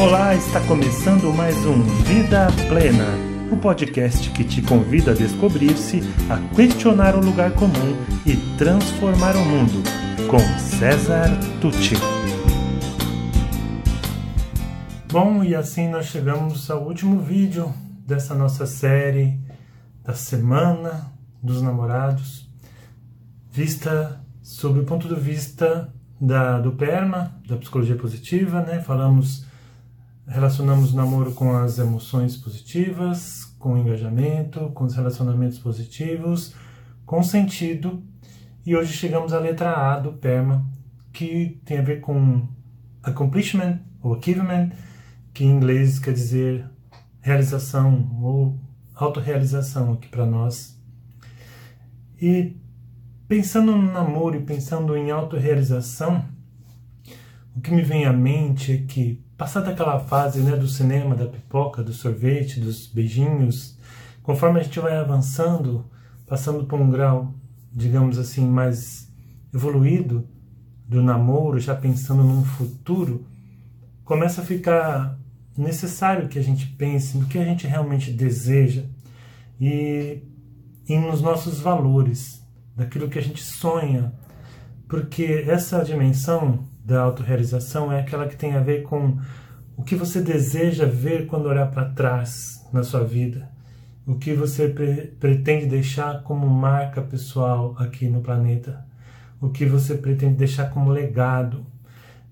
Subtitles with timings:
[0.00, 3.04] Olá, está começando mais um Vida Plena,
[3.50, 9.44] o podcast que te convida a descobrir-se, a questionar o lugar comum e transformar o
[9.44, 9.82] mundo,
[10.30, 11.28] com César
[11.60, 11.96] Tucci.
[15.10, 17.74] Bom, e assim nós chegamos ao último vídeo
[18.06, 19.36] dessa nossa série
[20.04, 21.12] da Semana
[21.42, 22.48] dos Namorados,
[23.50, 28.80] vista sob o ponto de vista da, do PERMA, da psicologia positiva, né?
[28.80, 29.47] Falamos
[30.28, 36.54] relacionamos o namoro com as emoções positivas, com o engajamento, com os relacionamentos positivos,
[37.06, 38.02] com sentido.
[38.64, 40.64] E hoje chegamos à letra A do PERMA,
[41.12, 42.46] que tem a ver com
[43.02, 44.70] accomplishment ou achievement,
[45.32, 46.68] que em inglês quer dizer
[47.20, 48.58] realização ou
[48.94, 50.78] autorrealização aqui para nós.
[52.20, 52.54] E
[53.26, 56.24] pensando no namoro e pensando em autorrealização,
[57.56, 61.26] o que me vem à mente é que passada aquela fase né, do cinema, da
[61.26, 63.78] pipoca, do sorvete, dos beijinhos,
[64.20, 65.88] conforme a gente vai avançando,
[66.26, 67.32] passando por um grau,
[67.72, 69.08] digamos assim, mais
[69.54, 70.28] evoluído
[70.88, 73.24] do namoro, já pensando num futuro,
[74.04, 75.16] começa a ficar
[75.56, 78.82] necessário que a gente pense no que a gente realmente deseja
[79.60, 80.20] e,
[80.88, 82.42] e nos nossos valores,
[82.74, 84.12] daquilo que a gente sonha,
[84.88, 89.18] porque essa dimensão da autorrealização é aquela que tem a ver com
[89.76, 93.46] o que você deseja ver quando olhar para trás na sua vida,
[94.06, 98.86] o que você pre pretende deixar como marca pessoal aqui no planeta,
[99.38, 101.66] o que você pretende deixar como legado,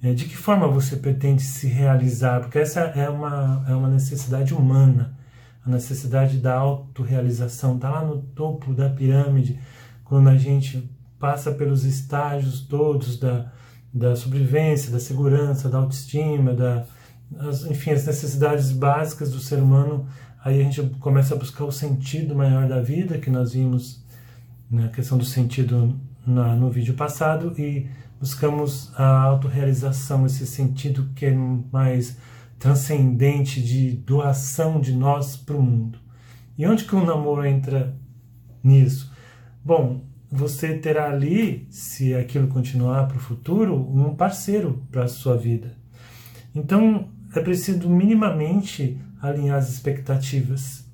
[0.00, 4.54] é, de que forma você pretende se realizar, porque essa é uma, é uma necessidade
[4.54, 5.18] humana,
[5.66, 9.58] a necessidade da autorrealização, está lá no topo da pirâmide,
[10.04, 13.52] quando a gente passa pelos estágios todos da
[13.94, 16.84] da sobrevivência, da segurança, da autoestima, da,
[17.38, 20.06] as, enfim, as necessidades básicas do ser humano,
[20.44, 24.04] aí a gente começa a buscar o sentido maior da vida, que nós vimos
[24.68, 25.96] na questão do sentido
[26.26, 27.86] na, no vídeo passado, e
[28.18, 31.34] buscamos a autorrealização, esse sentido que é
[31.72, 32.16] mais
[32.58, 35.98] transcendente de doação de nós para o mundo.
[36.58, 37.94] E onde que o namoro entra
[38.62, 39.12] nisso?
[39.64, 40.02] Bom,
[40.36, 45.76] você terá ali, se aquilo continuar para o futuro, um parceiro para a sua vida.
[46.52, 50.84] Então, é preciso minimamente alinhar as expectativas.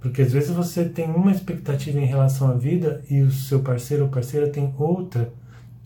[0.00, 4.04] Porque às vezes você tem uma expectativa em relação à vida e o seu parceiro
[4.04, 5.30] ou parceira tem outra,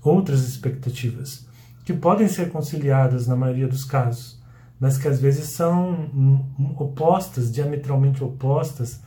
[0.00, 1.44] outras expectativas,
[1.84, 4.40] que podem ser conciliadas na maioria dos casos,
[4.78, 9.00] mas que às vezes são opostas, diametralmente opostas,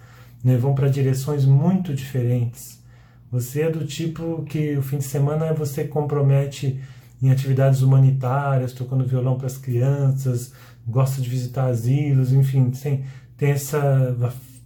[0.44, 2.75] né, vão para direções muito diferentes.
[3.36, 6.82] Você é do tipo que o fim de semana você compromete
[7.22, 10.54] em atividades humanitárias, tocando violão para as crianças,
[10.88, 13.04] gosta de visitar asilos, enfim, tem,
[13.36, 14.16] tem, essa,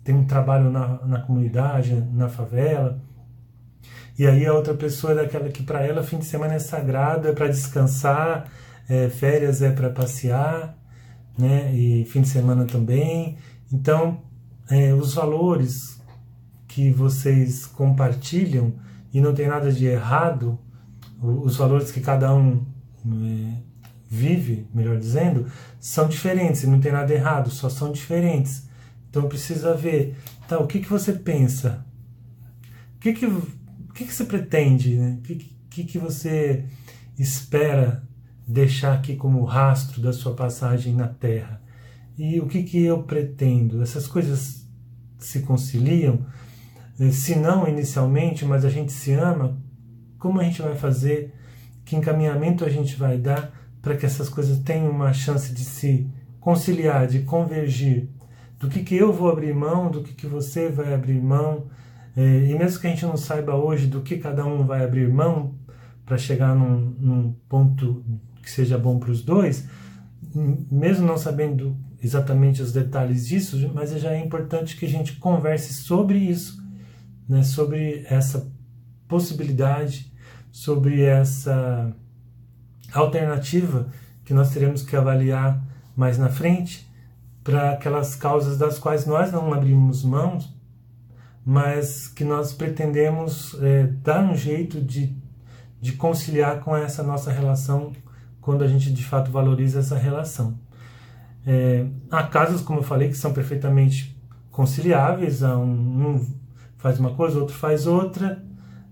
[0.03, 3.01] tem um trabalho na, na comunidade, na favela.
[4.19, 7.27] E aí a outra pessoa é daquela que para ela fim de semana é sagrado,
[7.27, 8.51] é para descansar,
[8.87, 10.77] é, férias é para passear,
[11.35, 11.73] né?
[11.73, 13.35] E fim de semana também.
[13.73, 14.21] Então,
[14.69, 15.98] é, os valores
[16.69, 18.73] que vocês compartilham
[19.11, 20.57] e não tem nada de errado,
[21.21, 22.63] os valores que cada um
[23.05, 23.53] é,
[24.07, 25.47] vive, melhor dizendo,
[25.79, 28.69] são diferentes, não tem nada errado, só são diferentes.
[29.09, 30.15] Então precisa ver,
[30.47, 31.83] tá, o que, que você pensa?
[32.95, 33.41] O que, que, o
[33.93, 34.95] que, que você pretende?
[34.95, 35.17] Né?
[35.19, 35.35] O que,
[35.69, 36.65] que, que você
[37.17, 38.07] espera
[38.47, 41.61] deixar aqui como rastro da sua passagem na Terra?
[42.15, 43.81] E o que, que eu pretendo?
[43.81, 44.67] Essas coisas
[45.17, 46.25] se conciliam?
[47.11, 49.57] Se não inicialmente, mas a gente se ama,
[50.17, 51.33] como a gente vai fazer?
[51.85, 56.09] Que encaminhamento a gente vai dar para que essas coisas tenham uma chance de se
[56.41, 58.09] conciliar, de convergir?
[58.59, 61.67] Do que, que eu vou abrir mão, do que, que você vai abrir mão?
[62.17, 65.07] É, e mesmo que a gente não saiba hoje do que cada um vai abrir
[65.07, 65.55] mão
[66.05, 68.03] para chegar num, num ponto
[68.43, 69.69] que seja bom para os dois,
[70.69, 75.73] mesmo não sabendo exatamente os detalhes disso, mas já é importante que a gente converse
[75.73, 76.59] sobre isso
[77.29, 78.51] né, sobre essa
[79.07, 80.11] possibilidade,
[80.51, 81.95] sobre essa
[82.91, 83.87] alternativa
[84.25, 85.63] que nós teremos que avaliar
[85.95, 86.89] mais na frente
[87.43, 90.53] para aquelas causas das quais nós não abrimos mãos,
[91.45, 95.15] mas que nós pretendemos é, dar um jeito de,
[95.79, 97.93] de conciliar com essa nossa relação
[98.41, 100.59] quando a gente de fato valoriza essa relação.
[101.45, 104.19] É, há casos, como eu falei, que são perfeitamente
[104.51, 106.39] conciliáveis, há um, um
[106.79, 108.43] faz uma coisa, outro faz outra,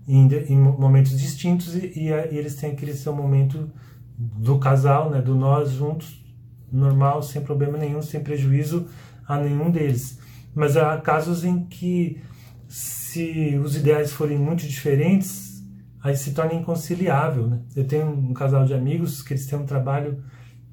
[0.06, 3.70] em, em momentos distintos, e, e, eles têm aquele seu momento
[4.16, 6.24] do casal, né, do nós juntos,
[6.70, 8.86] normal, sem problema nenhum, sem prejuízo
[9.26, 10.18] a nenhum deles.
[10.54, 12.20] Mas há casos em que,
[12.68, 15.62] se os ideais forem muito diferentes,
[16.02, 17.46] aí se torna inconciliável.
[17.46, 17.60] Né?
[17.74, 20.22] Eu tenho um casal de amigos que eles têm um trabalho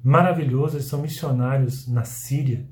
[0.04, 2.66] maravilhoso, eles são missionários na Síria.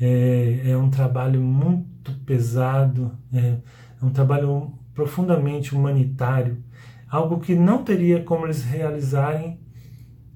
[0.00, 3.56] É, é um trabalho muito pesado, é,
[4.00, 6.62] é um trabalho profundamente humanitário,
[7.08, 9.58] algo que não teria como eles realizarem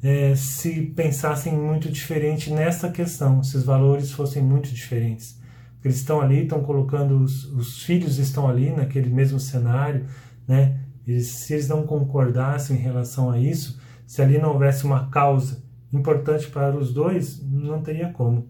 [0.02, 5.38] é, se pensassem muito diferente nessa questão, se os valores fossem muito diferentes.
[5.84, 10.06] Eles estão ali, estão colocando os, os filhos estão ali naquele mesmo cenário,
[10.46, 10.80] né?
[11.06, 15.62] Eles, se eles não concordassem em relação a isso, se ali não houvesse uma causa
[15.92, 18.48] importante para os dois, não teria como.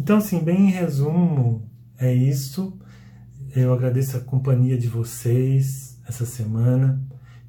[0.00, 2.80] Então, assim, bem em resumo, é isso.
[3.54, 6.98] Eu agradeço a companhia de vocês essa semana.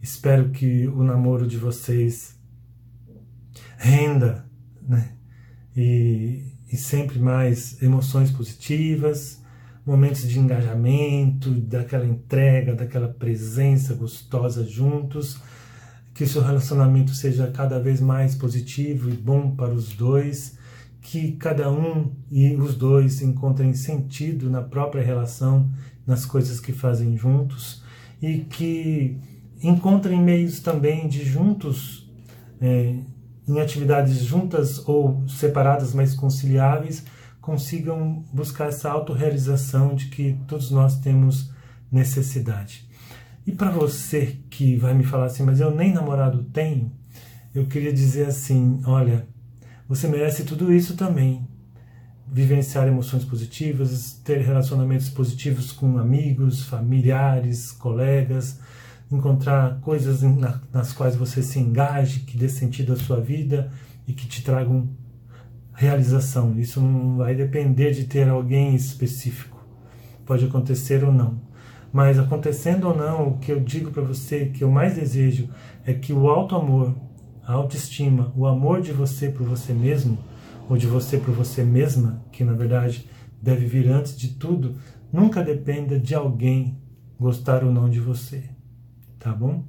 [0.01, 2.37] Espero que o namoro de vocês
[3.77, 4.45] renda,
[4.81, 5.13] né?
[5.73, 9.41] E, e sempre mais emoções positivas,
[9.85, 15.39] momentos de engajamento, daquela entrega, daquela presença gostosa juntos.
[16.13, 20.59] Que seu relacionamento seja cada vez mais positivo e bom para os dois.
[21.01, 25.69] Que cada um e os dois encontrem sentido na própria relação,
[26.05, 27.83] nas coisas que fazem juntos.
[28.21, 29.17] E que
[29.63, 32.09] encontrem meios também de juntos
[32.59, 32.95] é,
[33.47, 37.03] em atividades juntas ou separadas, mas conciliáveis,
[37.41, 41.51] consigam buscar essa autorrealização de que todos nós temos
[41.91, 42.87] necessidade.
[43.45, 46.91] E para você que vai me falar assim, mas eu nem namorado tenho,
[47.53, 49.27] eu queria dizer assim: olha,
[49.91, 51.45] você merece tudo isso também.
[52.25, 58.57] Vivenciar emoções positivas, ter relacionamentos positivos com amigos, familiares, colegas,
[59.11, 60.21] encontrar coisas
[60.71, 63.69] nas quais você se engaje, que dê sentido à sua vida
[64.07, 64.87] e que te tragam
[65.73, 66.57] realização.
[66.57, 69.61] Isso não vai depender de ter alguém específico.
[70.25, 71.41] Pode acontecer ou não.
[71.91, 75.49] Mas acontecendo ou não, o que eu digo para você, que eu mais desejo
[75.85, 76.95] é que o alto amor,
[77.45, 80.17] a autoestima, o amor de você por você mesmo,
[80.69, 83.07] ou de você por você mesma, que na verdade
[83.41, 84.75] deve vir antes de tudo,
[85.11, 86.77] nunca dependa de alguém
[87.19, 88.51] gostar ou não de você
[89.21, 89.63] tá bom?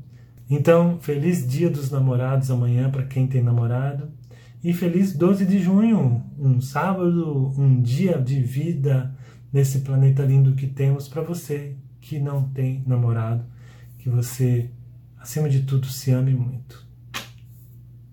[0.49, 4.11] Então, feliz Dia dos Namorados amanhã para quem tem namorado.
[4.65, 9.15] E feliz 12 de junho, um sábado, um dia de vida
[9.53, 13.45] nesse planeta lindo que temos para você que não tem namorado.
[13.99, 14.71] Que você,
[15.19, 16.87] acima de tudo, se ame muito.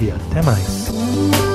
[0.00, 1.49] e até mais.